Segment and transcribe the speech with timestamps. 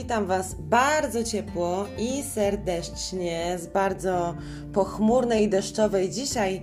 [0.00, 4.34] Witam Was bardzo ciepło i serdecznie z bardzo
[4.72, 6.62] pochmurnej i deszczowej dzisiaj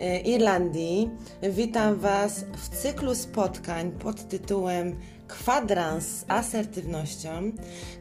[0.00, 1.10] e, Irlandii.
[1.42, 4.96] Witam Was w cyklu spotkań pod tytułem
[5.28, 7.52] Kwadrans z asertywnością,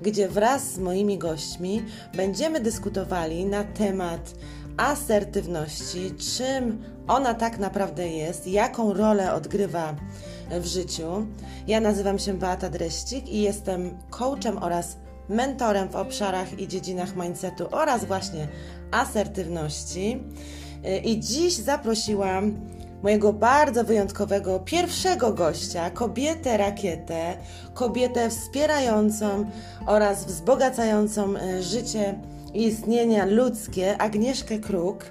[0.02, 1.84] gdzie wraz z moimi gośćmi
[2.14, 4.34] będziemy dyskutowali na temat
[4.78, 9.96] asertywności, czym ona tak naprawdę jest, jaką rolę odgrywa
[10.52, 11.26] w życiu.
[11.68, 14.98] Ja nazywam się Beata Dreścik i jestem coachem oraz
[15.30, 18.48] mentorem w obszarach i dziedzinach mindsetu oraz właśnie
[18.92, 20.24] asertywności.
[21.04, 22.56] I dziś zaprosiłam
[23.04, 27.38] mojego bardzo wyjątkowego pierwszego gościa, kobietę rakietę,
[27.74, 29.46] kobietę wspierającą
[29.86, 32.20] oraz wzbogacającą e, życie
[32.54, 35.06] i istnienia ludzkie, Agnieszkę Kruk.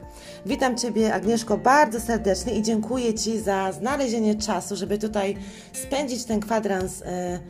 [0.47, 5.37] Witam Ciebie, Agnieszko, bardzo serdecznie i dziękuję Ci za znalezienie czasu, żeby tutaj
[5.73, 7.41] spędzić ten kwadrans e,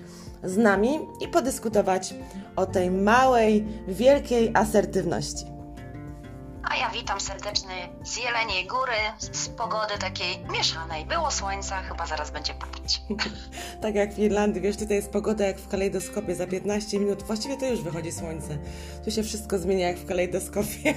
[0.45, 2.15] z nami i podyskutować
[2.57, 5.58] o tej małej, wielkiej asertywności.
[6.71, 8.93] A ja witam serdecznie z Jeleniej Góry,
[9.33, 11.07] z pogody takiej mieszanej.
[11.07, 13.03] Było słońca, chyba zaraz będzie padać.
[13.83, 16.35] tak jak w Irlandii, wiesz, tutaj jest pogoda jak w kalejdoskopie.
[16.35, 18.59] Za 15 minut właściwie to już wychodzi słońce.
[19.05, 20.95] Tu się wszystko zmienia jak w kalejdoskopie.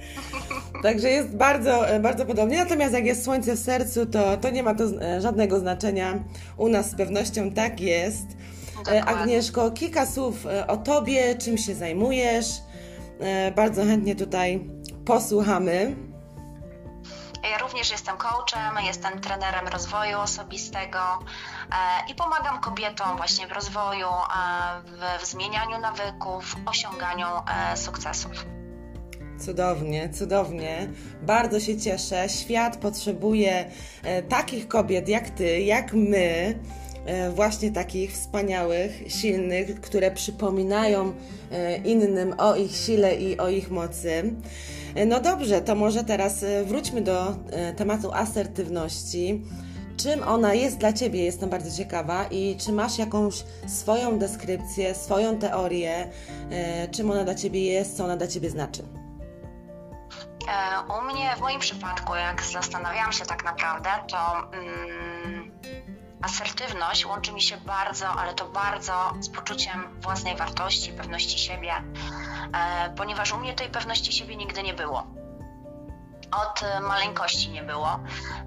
[0.82, 2.58] Także jest bardzo, bardzo podobnie.
[2.58, 6.24] Natomiast jak jest słońce w sercu, to, to nie ma to e, żadnego znaczenia.
[6.56, 8.26] U nas z pewnością tak jest.
[8.30, 9.04] E, Dokładnie.
[9.04, 12.46] Agnieszko, kilka słów e, o Tobie, czym się zajmujesz.
[13.56, 14.73] Bardzo chętnie tutaj
[15.06, 15.96] posłuchamy.
[17.50, 24.06] Ja również jestem coachem, jestem trenerem rozwoju osobistego e, i pomagam kobietom właśnie w rozwoju,
[24.06, 28.46] e, w zmienianiu nawyków, w osiąganiu e, sukcesów.
[29.40, 30.88] Cudownie, cudownie.
[31.22, 32.28] Bardzo się cieszę.
[32.28, 33.70] Świat potrzebuje
[34.28, 36.58] takich kobiet jak ty, jak my
[37.30, 41.14] właśnie takich wspaniałych, silnych, które przypominają
[41.84, 44.34] innym o ich sile i o ich mocy.
[45.06, 49.42] No dobrze, to może teraz e, wróćmy do e, tematu asertywności.
[49.96, 51.24] Czym ona jest dla Ciebie?
[51.24, 52.24] Jestem bardzo ciekawa.
[52.24, 56.10] I czy masz jakąś swoją deskrypcję, swoją teorię,
[56.50, 58.82] e, czym ona dla Ciebie jest, co ona dla Ciebie znaczy?
[60.98, 65.50] U mnie, w moim przypadku, jak zastanawiałam się tak naprawdę, to mm,
[66.22, 71.82] asertywność łączy mi się bardzo, ale to bardzo z poczuciem własnej wartości, pewności siebie, e,
[72.96, 75.06] ponieważ u mnie tej pewności siebie nigdy nie było
[76.34, 78.00] od maleńkości nie było,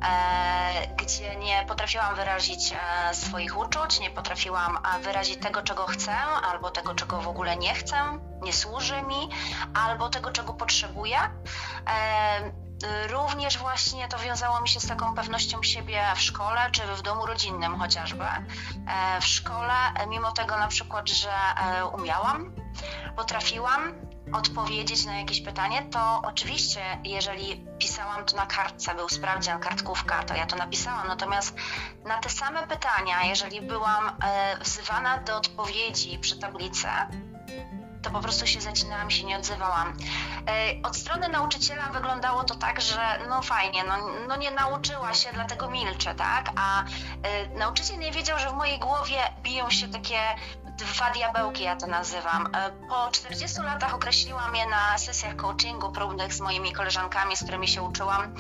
[0.09, 6.15] e, gdzie nie potrafiłam wyrazić e, swoich uczuć, nie potrafiłam wyrazić tego, czego chcę,
[6.51, 7.97] albo tego, czego w ogóle nie chcę,
[8.41, 9.29] nie służy mi,
[9.73, 11.17] albo tego, czego potrzebuję.
[13.09, 17.25] Również właśnie to wiązało mi się z taką pewnością siebie w szkole czy w domu
[17.25, 18.23] rodzinnym chociażby.
[18.23, 19.73] E, w szkole,
[20.07, 22.51] mimo tego na przykład, że e, umiałam,
[23.15, 23.93] potrafiłam
[24.33, 30.35] odpowiedzieć na jakieś pytanie, to oczywiście, jeżeli pisałam to na kartce, był sprawdzian, kartkówka, to
[30.35, 31.07] ja to napisałam.
[31.07, 31.55] Natomiast
[32.05, 36.87] na te same pytania, jeżeli byłam e, wzywana do odpowiedzi przy tablicy,
[38.01, 39.93] to po prostu się zacinałam, się nie odzywałam.
[40.47, 43.93] E, od strony nauczyciela wyglądało to tak, że no fajnie, no,
[44.27, 46.51] no nie nauczyła się, dlatego milczę, tak?
[46.55, 46.87] A y,
[47.57, 50.19] nauczyciel nie wiedział, że w mojej głowie biją się takie
[50.77, 52.49] dwa diabełki, ja to nazywam.
[52.55, 57.67] E, po 40 latach określiłam je na sesjach coachingu próbnych z moimi koleżankami, z którymi
[57.67, 58.35] się uczyłam,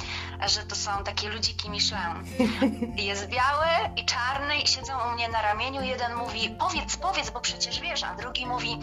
[0.45, 2.23] że to są takie ludziki Michelin.
[3.09, 5.81] Jest biały i czarny i siedzą u mnie na ramieniu.
[5.81, 8.79] Jeden mówi, powiedz, powiedz, bo przecież wiesz, a drugi mówi,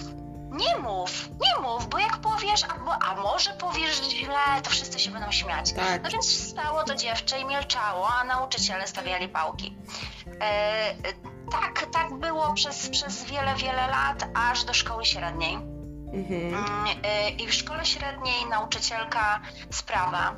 [0.55, 5.11] nie mów, nie mów, bo jak powiesz, albo, a może powiesz źle, to wszyscy się
[5.11, 5.73] będą śmiać.
[5.73, 6.03] Tak.
[6.03, 9.77] No więc stało to dziewczę i milczało, a nauczyciele stawiali pałki.
[10.41, 10.95] E,
[11.61, 15.55] tak, tak było przez, przez wiele, wiele lat, aż do szkoły średniej.
[15.55, 16.55] Mhm.
[16.55, 20.35] Mm, e, I w szkole średniej nauczycielka z prawa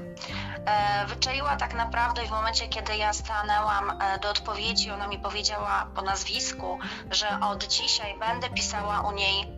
[0.66, 5.86] e, wyczaiła tak naprawdę w momencie, kiedy ja stanęłam e, do odpowiedzi, ona mi powiedziała
[5.94, 6.78] po nazwisku,
[7.10, 9.56] że od dzisiaj będę pisała u niej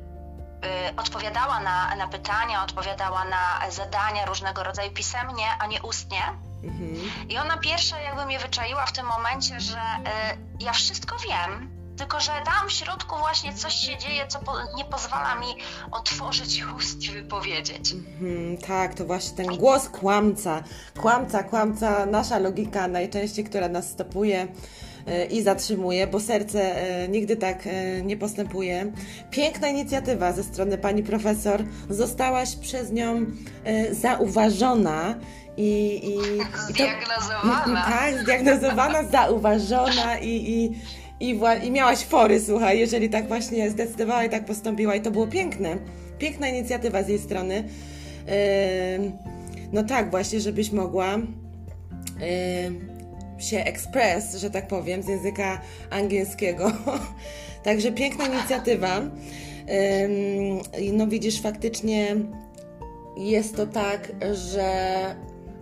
[0.65, 6.23] Y, odpowiadała na, na pytania, odpowiadała na zadania różnego rodzaju pisemnie, a nie ustnie.
[6.65, 6.97] Mhm.
[7.29, 12.21] I ona pierwsza jakby mnie wyczaiła w tym momencie, że y, ja wszystko wiem, tylko
[12.21, 15.47] że tam w środku właśnie coś się dzieje, co po, nie pozwala mi
[15.91, 17.93] otworzyć ust i wypowiedzieć.
[17.93, 20.63] Mhm, tak, to właśnie ten głos kłamca.
[21.01, 24.49] Kłamca, kłamca, nasza logika najczęściej, która nas stopuje
[25.09, 28.93] E, i zatrzymuje, bo serce e, nigdy tak e, nie postępuje.
[29.31, 31.65] Piękna inicjatywa ze strony pani profesor.
[31.91, 33.27] Zostałaś przez nią
[33.91, 35.15] zauważona
[35.59, 36.19] i, i,
[36.69, 37.65] zdiagnozowana.
[37.65, 40.75] To, tak, zdiagnozowana, zauważona i, i
[41.21, 45.27] i, i miałaś fory, słuchaj, jeżeli tak właśnie zdecydowała i tak postąpiła i to było
[45.27, 45.77] piękne.
[46.19, 47.65] Piękna inicjatywa z jej strony.
[48.27, 48.33] Yy,
[49.73, 55.61] no tak, właśnie, żebyś mogła yy, się express, że tak powiem, z języka
[55.91, 56.73] angielskiego.
[57.65, 59.01] Także piękna inicjatywa.
[60.93, 62.17] No widzisz, faktycznie
[63.17, 64.95] jest to tak, że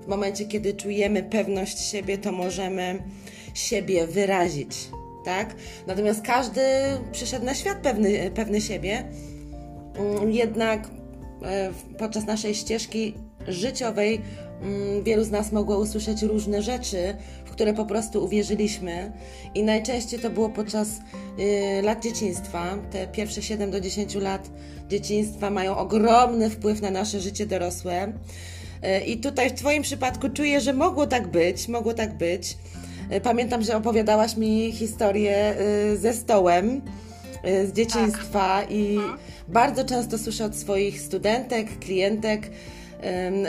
[0.06, 3.02] w momencie, kiedy czujemy pewność siebie, to możemy
[3.54, 4.88] siebie wyrazić,
[5.24, 5.54] tak?
[5.86, 6.60] Natomiast każdy
[7.12, 9.04] przyszedł na świat pewny, pewny siebie,
[9.98, 10.88] mm, jednak
[11.42, 13.14] e, podczas naszej ścieżki
[13.48, 14.20] życiowej
[14.62, 19.12] mm, wielu z nas mogło usłyszeć różne rzeczy, w które po prostu uwierzyliśmy
[19.54, 20.88] i najczęściej to było podczas
[21.38, 22.78] y, lat dzieciństwa.
[22.90, 24.50] Te pierwsze 7 do 10 lat
[24.88, 28.12] dzieciństwa mają ogromny wpływ na nasze życie dorosłe.
[28.86, 32.56] Y, I tutaj w Twoim przypadku czuję, że mogło tak być, mogło tak być.
[33.12, 35.54] Y, pamiętam, że opowiadałaś mi historię
[35.96, 36.82] ze stołem
[37.44, 38.70] z dzieciństwa tak.
[38.70, 39.18] i mhm.
[39.48, 42.50] bardzo często słyszę od swoich studentek, klientek,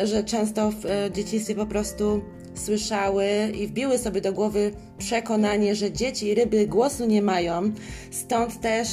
[0.04, 2.22] że często w e, dzieciństwie po prostu
[2.56, 3.28] słyszały
[3.60, 7.72] i wbiły sobie do głowy przekonanie, że dzieci i ryby głosu nie mają,
[8.12, 8.88] stąd też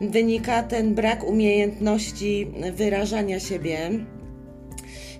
[0.00, 3.90] wynika ten brak umiejętności wyrażania siebie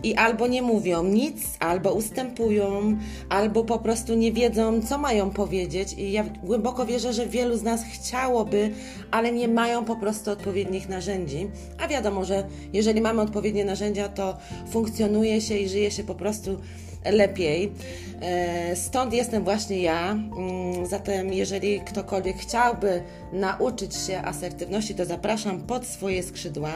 [0.02, 2.96] i albo nie mówią nic, albo ustępują,
[3.28, 5.92] albo po prostu nie wiedzą, co mają powiedzieć.
[5.92, 8.70] I ja głęboko wierzę, że wielu z nas chciałoby,
[9.10, 11.48] ale nie mają po prostu odpowiednich narzędzi.
[11.78, 14.36] A wiadomo, że jeżeli mamy odpowiednie narzędzia, to
[14.70, 16.58] funkcjonuje się i żyje się po prostu
[17.04, 17.72] lepiej.
[18.20, 20.12] E, stąd jestem właśnie ja.
[20.12, 26.72] Mm, zatem, jeżeli ktokolwiek chciałby nauczyć się asertywności, to zapraszam pod swoje skrzydła.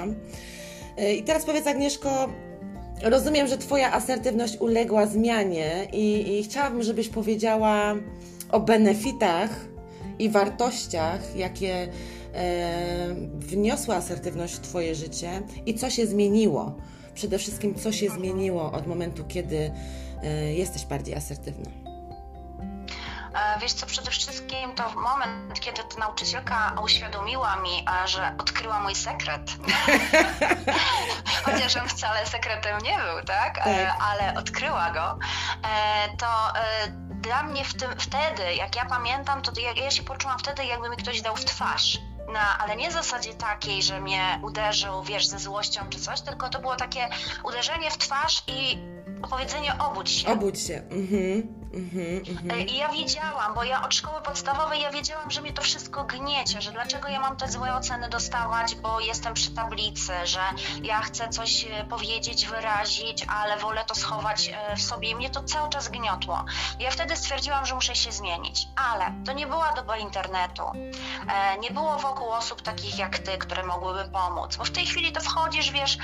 [0.96, 2.28] E, I teraz powiedz, Agnieszko,
[3.04, 7.94] Rozumiem, że Twoja asertywność uległa zmianie i, i chciałabym, żebyś powiedziała
[8.50, 9.50] o benefitach
[10.18, 11.88] i wartościach, jakie
[12.34, 16.74] e, wniosła asertywność w Twoje życie i co się zmieniło.
[17.14, 19.70] Przede wszystkim, co się zmieniło od momentu, kiedy
[20.22, 21.83] e, jesteś bardziej asertywna.
[23.34, 28.94] E, wiesz co, przede wszystkim to moment, kiedy ta nauczycielka uświadomiła mi, że odkryła mój
[28.94, 29.40] sekret.
[31.44, 33.58] Chociaż on wcale sekretem nie był, tak?
[33.58, 33.96] E, tak.
[34.00, 35.18] Ale odkryła go.
[35.62, 36.26] E, to
[37.10, 40.90] dla mnie w tym, wtedy, jak ja pamiętam, to ja, ja się poczułam wtedy, jakby
[40.90, 41.98] mi ktoś dał w twarz.
[42.32, 46.48] No, ale nie w zasadzie takiej, że mnie uderzył, wiesz, ze złością czy coś, tylko
[46.48, 47.08] to było takie
[47.44, 48.78] uderzenie w twarz i
[49.30, 50.28] powiedzenie obudź się.
[50.28, 50.74] Obudź się.
[50.74, 51.63] Mhm.
[51.74, 56.04] Mm-hmm, I ja wiedziałam, bo ja od szkoły podstawowej ja wiedziałam, że mnie to wszystko
[56.04, 60.40] gniecie, że dlaczego ja mam te złe oceny dostawać, bo jestem przy tablicy, że
[60.82, 65.30] ja chcę coś e, powiedzieć, wyrazić, ale wolę to schować e, w sobie i mnie
[65.30, 66.44] to cały czas gniotło.
[66.78, 70.62] Ja wtedy stwierdziłam, że muszę się zmienić, ale to nie była doba internetu.
[71.60, 75.20] Nie było wokół osób takich jak ty, które mogłyby pomóc, bo w tej chwili to
[75.20, 75.98] wchodzisz, wiesz,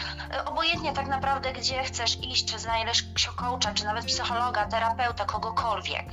[0.46, 3.04] obojętnie tak naprawdę gdzie chcesz iść, czy znajdziesz
[3.36, 6.06] coacha, czy nawet psychologa, terapeuta, kogo cokolwiek.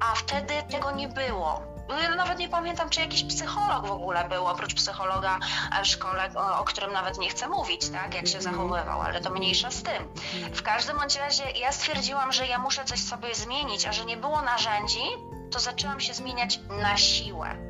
[0.00, 1.62] A wtedy tego nie było.
[2.02, 5.38] Ja nawet nie pamiętam, czy jakiś psycholog w ogóle był, oprócz psychologa
[5.82, 8.54] w szkole, o, o którym nawet nie chcę mówić, tak, jak się mhm.
[8.54, 10.08] zachowywał, ale to mniejsza z tym.
[10.54, 14.16] W każdym bądź razie ja stwierdziłam, że ja muszę coś sobie zmienić, a że nie
[14.16, 15.02] było narzędzi,
[15.50, 17.69] to zaczęłam się zmieniać na siłę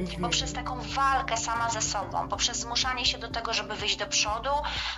[0.00, 0.22] mhm.
[0.22, 4.50] poprzez taką walkę sama ze sobą, poprzez zmuszanie się do tego, żeby wyjść do przodu,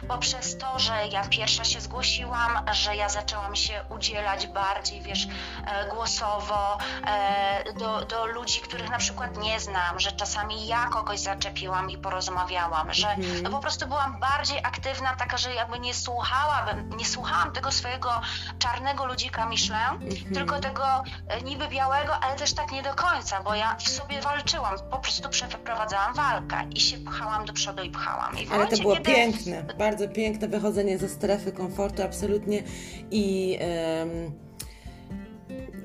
[0.09, 5.27] poprzez to, że ja pierwsza się zgłosiłam, że ja zaczęłam się udzielać bardziej, wiesz,
[5.67, 11.21] e, głosowo e, do, do ludzi, których na przykład nie znam, że czasami ja kogoś
[11.21, 13.43] zaczepiłam i porozmawiałam, że mhm.
[13.43, 18.21] no po prostu byłam bardziej aktywna, taka, że jakby nie słuchałabym, nie słuchałam tego swojego
[18.59, 20.35] czarnego ludzika Michelin, mhm.
[20.35, 24.21] tylko tego e, niby białego, ale też tak nie do końca, bo ja w sobie
[24.21, 28.39] walczyłam po prostu przeprowadzałam walkę i się pchałam do przodu i pchałam.
[28.39, 29.13] I Ale to było kiedy...
[29.13, 32.63] piękne, bardzo piękne wychodzenie ze strefy komfortu, absolutnie.
[33.11, 33.59] I
[34.01, 34.33] um,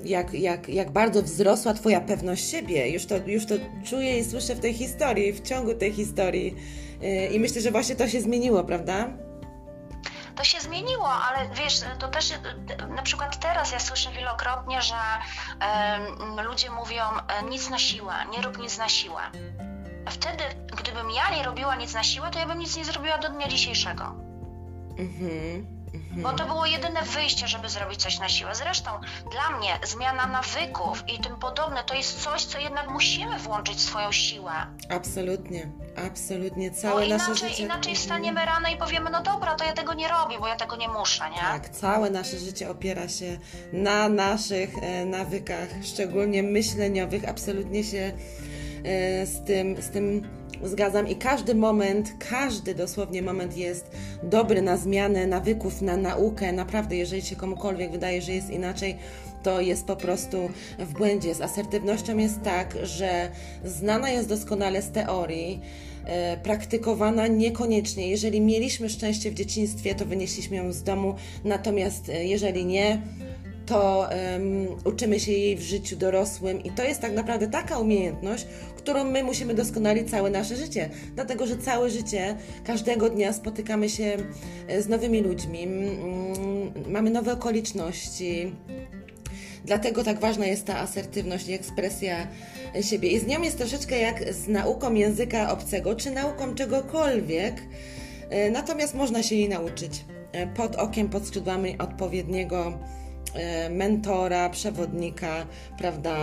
[0.04, 2.90] jak, jak, jak bardzo wzrosła Twoja pewność siebie.
[2.90, 6.54] Już to, już to czuję i słyszę w tej historii, w ciągu tej historii.
[7.00, 9.27] Yy, I myślę, że właśnie to się zmieniło, prawda?
[10.38, 12.32] To się zmieniło, ale wiesz, to też
[12.88, 14.94] na przykład teraz ja słyszę wielokrotnie, że
[16.42, 19.20] ludzie mówią e, nic na siłę, nie rób nic na siłę.
[20.10, 20.44] Wtedy,
[20.76, 23.48] gdybym ja nie robiła nic na siłę, to ja bym nic nie zrobiła do dnia
[23.48, 24.04] dzisiejszego.
[24.98, 25.77] Mhm.
[25.94, 26.22] Mhm.
[26.22, 28.54] Bo to było jedyne wyjście, żeby zrobić coś na siłę.
[28.54, 28.90] Zresztą
[29.32, 33.80] dla mnie zmiana nawyków i tym podobne to jest coś, co jednak musimy włączyć w
[33.80, 34.52] swoją siłę.
[34.88, 35.68] Absolutnie,
[36.06, 36.70] absolutnie.
[36.70, 37.62] Całe bo nasze inaczej, życie.
[37.62, 40.76] Inaczej staniemy rano i powiemy, no dobra, to ja tego nie robię, bo ja tego
[40.76, 41.36] nie muszę, nie?
[41.36, 43.38] Tak, całe nasze życie opiera się
[43.72, 47.28] na naszych e, nawykach, szczególnie myśleniowych.
[47.28, 48.12] Absolutnie się
[48.84, 53.90] e, z tym, z tym zgadzam i każdy moment, każdy dosłownie moment jest
[54.22, 56.52] dobry na zmianę nawyków, na naukę.
[56.52, 58.96] Naprawdę, jeżeli się komukolwiek wydaje, że jest inaczej,
[59.42, 61.34] to jest po prostu w błędzie.
[61.34, 63.30] Z asertywnością jest tak, że
[63.64, 65.60] znana jest doskonale z teorii,
[66.04, 68.08] e, praktykowana niekoniecznie.
[68.08, 73.02] Jeżeli mieliśmy szczęście w dzieciństwie, to wynieśliśmy ją z domu, natomiast e, jeżeli nie,
[73.68, 78.46] to um, uczymy się jej w życiu dorosłym i to jest tak naprawdę taka umiejętność,
[78.76, 84.16] którą my musimy doskonalić całe nasze życie, dlatego że całe życie, każdego dnia spotykamy się
[84.68, 85.66] e, z nowymi ludźmi,
[86.88, 88.52] mamy nowe okoliczności.
[89.64, 92.28] Dlatego tak ważna jest ta asertywność i ekspresja
[92.80, 93.08] siebie.
[93.08, 97.62] I z nią jest troszeczkę jak z nauką języka obcego, czy nauką czegokolwiek,
[98.30, 102.78] e, natomiast można się jej nauczyć e, pod okiem, pod skrzydłami odpowiedniego
[103.70, 105.46] mentora, przewodnika,
[105.78, 106.16] prawda?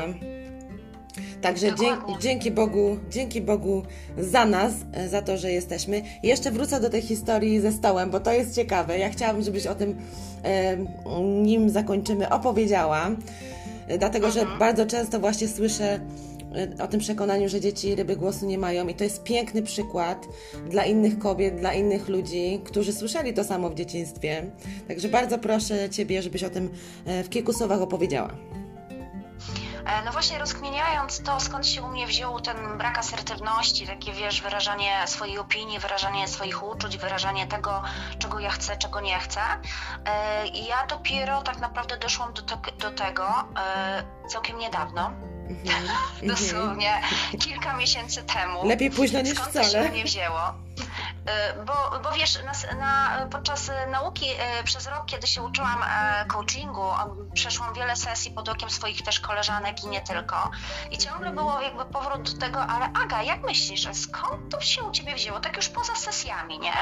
[1.42, 3.84] Także dzięki, dzięki Bogu, dzięki Bogu
[4.18, 6.02] za nas, e, za to, że jesteśmy.
[6.24, 9.00] jeszcze wrócę do tej historii ze stołem, bo to jest ciekawe.
[9.00, 9.96] Ja chciałabym, żebyś o tym,
[10.44, 10.78] e,
[11.22, 13.10] nim zakończymy, opowiedziała.
[14.00, 14.60] Dlatego, że mhm.
[14.60, 16.00] bardzo często właśnie słyszę
[16.84, 20.28] o tym przekonaniu, że dzieci ryby głosu nie mają i to jest piękny przykład
[20.70, 24.52] dla innych kobiet, dla innych ludzi, którzy słyszeli to samo w dzieciństwie.
[24.88, 26.70] Także bardzo proszę Ciebie, żebyś o tym
[27.06, 28.30] w kilku słowach opowiedziała.
[29.86, 34.42] E, no właśnie rozkminiając to, skąd się u mnie wziął ten brak asertywności, takie wiesz,
[34.42, 37.84] wyrażanie swojej opinii, wyrażanie swoich uczuć, wyrażanie tego,
[38.20, 39.42] czego ja chcę, czego nie chcę.
[40.06, 45.12] E, ja dopiero tak naprawdę doszłam do, te, do tego e, całkiem niedawno.
[45.50, 46.28] Mm-hmm.
[46.28, 47.02] Dosłownie
[47.40, 48.68] kilka miesięcy temu.
[48.68, 49.66] Lepiej późno niż skąd wcale.
[49.66, 50.40] To się u mnie wzięło.
[51.26, 56.26] Y, bo, bo wiesz, na, na, podczas nauki y, przez rok, kiedy się uczyłam e,
[56.26, 56.86] coachingu,
[57.34, 60.52] przeszłam wiele sesji pod okiem swoich też koleżanek i nie tylko.
[60.92, 64.92] I ciągle było jakby powrót do tego, ale Aga, jak myślisz, skąd to się u
[64.92, 65.40] ciebie wzięło?
[65.40, 66.74] Tak już poza sesjami, nie?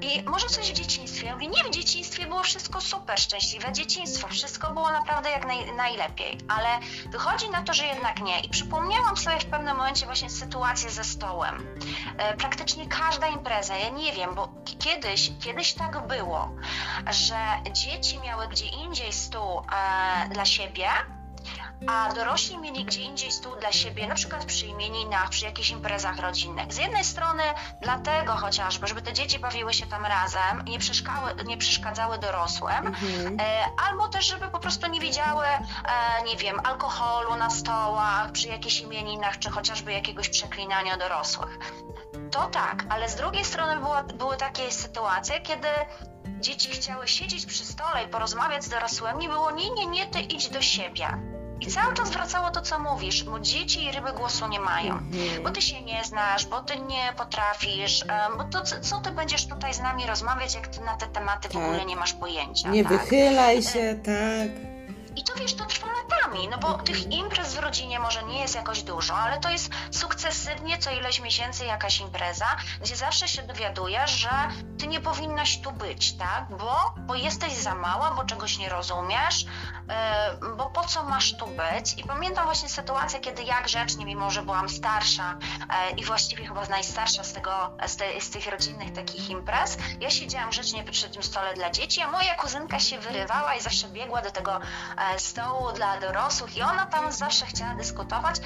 [0.00, 1.26] I może coś w dzieciństwie.
[1.26, 5.72] Ja mówię, nie, w dzieciństwie było wszystko super, szczęśliwe dzieciństwo, wszystko było naprawdę jak naj,
[5.72, 6.68] najlepiej, ale
[7.06, 8.40] wychodzi na to, że jednak nie.
[8.40, 11.66] I przypomniałam sobie w pewnym momencie właśnie sytuację ze stołem.
[12.18, 14.48] E, praktycznie każda impreza ja nie wiem, bo
[14.78, 16.50] kiedyś, kiedyś tak było,
[17.10, 17.36] że
[17.72, 20.88] dzieci miały gdzie indziej stół e, dla siebie,
[21.86, 26.18] a dorośli mieli gdzie indziej stół dla siebie, na przykład przy imieninach, przy jakichś imprezach
[26.18, 26.72] rodzinnych.
[26.72, 27.42] Z jednej strony
[27.80, 30.78] dlatego chociażby, żeby te dzieci bawiły się tam razem i nie,
[31.44, 33.40] nie przeszkadzały dorosłym, mhm.
[33.40, 35.60] e, albo też, żeby po prostu nie widziały, e,
[36.26, 41.58] nie wiem, alkoholu na stołach, przy jakichś imieninach, czy chociażby jakiegoś przeklinania dorosłych.
[42.32, 45.68] To tak, ale z drugiej strony była, były takie sytuacje, kiedy
[46.40, 50.48] dzieci chciały siedzieć przy stole i porozmawiać z dorosłymi, było nie, nie, nie, ty idź
[50.48, 51.06] do siebie.
[51.60, 55.42] I cały czas wracało to, co mówisz, bo dzieci i ryby głosu nie mają, mhm.
[55.42, 58.04] bo ty się nie znasz, bo ty nie potrafisz,
[58.38, 61.52] bo to co ty będziesz tutaj z nami rozmawiać, jak ty na te tematy tak.
[61.52, 62.68] w ogóle nie masz pojęcia.
[62.68, 62.92] Nie tak?
[62.92, 64.72] wychylaj się, tak.
[65.16, 65.86] I to wiesz, to trwa
[66.32, 69.70] latami, no bo tych imprez w rodzinie może nie jest jakoś dużo, ale to jest
[69.90, 72.46] sukcesywnie co ileś miesięcy jakaś impreza,
[72.80, 74.30] gdzie zawsze się dowiadujesz, że
[74.78, 76.46] ty nie powinnaś tu być, tak?
[76.50, 79.44] Bo, bo jesteś za mała, bo czegoś nie rozumiesz,
[80.42, 81.98] yy, bo po co masz tu być?
[81.98, 86.66] I pamiętam właśnie sytuację, kiedy ja grzecznie, mimo że byłam starsza yy, i właściwie chyba
[86.66, 91.22] najstarsza z, tego, z, te, z tych rodzinnych takich imprez, ja siedziałam grzecznie przy tym
[91.22, 94.60] stole dla dzieci, a moja kuzynka się wyrywała i zawsze biegła do tego
[94.96, 96.21] E, stołu dla dorosłych
[96.56, 98.40] i ona tam zawsze chciała dyskutować,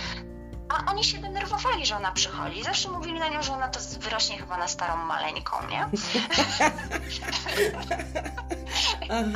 [0.69, 2.63] a oni się denerwowali, że ona przychodzi.
[2.63, 5.89] Zawsze mówili na nią, że ona to wyrośnie chyba na starą maleńką, nie?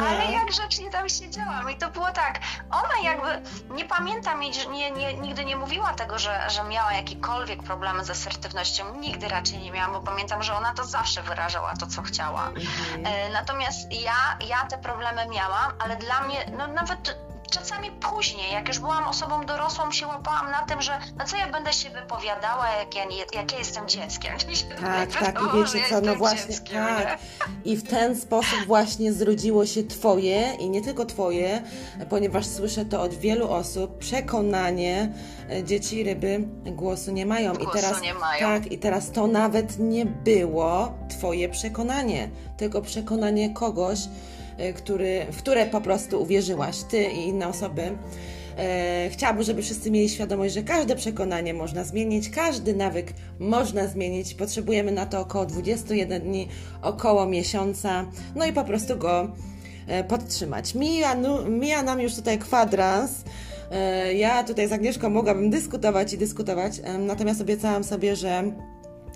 [0.09, 5.15] Ale jak grzecznie tam siedziałam i to było tak, ona jakby, nie pamiętam, nie, nie,
[5.15, 9.93] nigdy nie mówiła tego, że, że miała jakiekolwiek problemy z asertywnością, nigdy raczej nie miałam,
[9.93, 12.47] bo pamiętam, że ona to zawsze wyrażała to, co chciała.
[12.47, 13.07] Mhm.
[13.07, 18.69] E, natomiast ja, ja te problemy miałam, ale dla mnie, no nawet czasami później, jak
[18.69, 22.69] już byłam osobą dorosłą, się łapałam na tym, że no co ja będę się wypowiadała,
[22.69, 24.33] jak ja, nie, jak ja jestem dzieckiem.
[24.81, 27.19] Tak, tak, i wiecie co, no właśnie, dzieckiem, tak.
[27.65, 31.63] I w ten sposób właśnie zrodziło się Twoje i nie tylko Twoje,
[32.11, 35.13] ponieważ słyszę to od wielu osób, przekonanie,
[35.51, 37.55] e, dzieci ryby głosu nie mają.
[37.55, 38.41] Głosu I teraz, mają.
[38.41, 43.99] Tak, i teraz to nawet nie było Twoje przekonanie, tylko przekonanie kogoś,
[44.75, 47.83] który, w które po prostu uwierzyłaś, Ty i inne osoby.
[48.59, 54.35] E, chciałabym, żeby wszyscy mieli świadomość, że każde przekonanie można zmienić, każdy nawyk można zmienić.
[54.35, 56.49] Potrzebujemy na to około 21 dni,
[56.83, 59.31] około miesiąca, no i po prostu go
[59.87, 60.75] e, podtrzymać.
[60.75, 61.17] Mija,
[61.49, 63.25] mija nam już tutaj kwadrans.
[63.71, 68.43] E, ja tutaj z Agnieszką mogłabym dyskutować i dyskutować, natomiast obiecałam sobie, że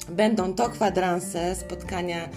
[0.08, 2.28] będą to kwadranse, spotkania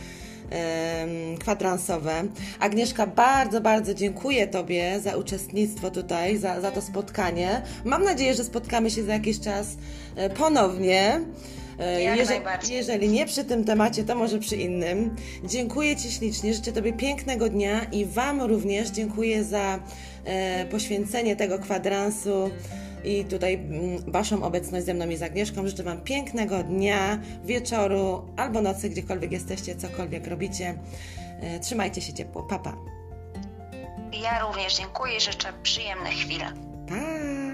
[1.39, 2.23] kwadransowe.
[2.59, 7.61] Agnieszka, bardzo, bardzo dziękuję Tobie za uczestnictwo tutaj, za, za to spotkanie.
[7.85, 9.77] Mam nadzieję, że spotkamy się za jakiś czas
[10.15, 11.21] e, ponownie.
[11.79, 15.15] E, jeżeli, jeżeli, nie przy tym temacie, to może przy innym.
[15.43, 19.79] Dziękuję Ci ślicznie, życzę Tobie pięknego dnia i Wam również dziękuję za
[20.25, 22.49] e, poświęcenie tego kwadransu
[23.03, 25.67] i tutaj mm, Waszą obecność ze mną i z Agnieszką.
[25.67, 30.79] Życzę Wam pięknego dnia, wieczoru albo nocy, gdziekolwiek jesteście, cokolwiek robicie.
[31.41, 32.43] E, trzymajcie się ciepło.
[32.43, 32.71] Papa.
[32.71, 32.77] Pa.
[34.17, 36.41] Ja również dziękuję i życzę przyjemnych chwil.
[36.89, 37.46] Pa!